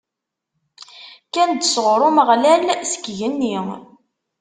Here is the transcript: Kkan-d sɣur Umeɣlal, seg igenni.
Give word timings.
Kkan-d 1.27 1.61
sɣur 1.71 2.01
Umeɣlal, 2.09 2.63
seg 2.91 3.03
igenni. 3.11 3.57